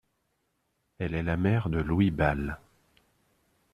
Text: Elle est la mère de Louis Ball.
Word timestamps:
Elle 0.97 1.13
est 1.13 1.21
la 1.21 1.37
mère 1.37 1.69
de 1.69 1.77
Louis 1.77 2.09
Ball. 2.09 2.57